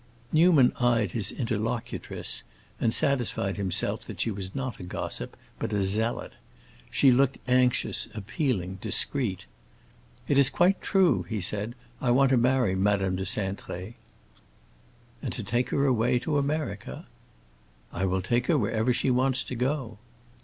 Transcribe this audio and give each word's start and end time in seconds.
Newman 0.33 0.71
eyed 0.79 1.11
his 1.11 1.31
interlocutress 1.31 2.41
and 2.79 2.91
satisfied 2.91 3.55
himself 3.55 4.01
that 4.03 4.19
she 4.19 4.31
was 4.31 4.55
not 4.55 4.79
a 4.79 4.83
gossip, 4.83 5.37
but 5.59 5.71
a 5.71 5.83
zealot; 5.83 6.33
she 6.89 7.11
looked 7.11 7.37
anxious, 7.47 8.07
appealing, 8.15 8.79
discreet. 8.81 9.45
"It 10.27 10.39
is 10.39 10.49
quite 10.49 10.81
true," 10.81 11.21
he 11.29 11.39
said. 11.39 11.75
"I 12.01 12.09
want 12.09 12.31
to 12.31 12.37
marry 12.37 12.73
Madame 12.73 13.15
de 13.15 13.25
Cintré." 13.25 13.93
"And 15.21 15.31
to 15.33 15.43
take 15.43 15.69
her 15.69 15.85
away 15.85 16.17
to 16.17 16.39
America?" 16.39 17.05
"I 17.93 18.05
will 18.05 18.23
take 18.23 18.47
her 18.47 18.57
wherever 18.57 18.91
she 18.91 19.11
wants 19.11 19.43
to 19.43 19.53
go." 19.55 19.99